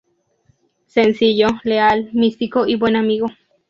[0.87, 3.27] Sencillo, leal, místico y buen amigo.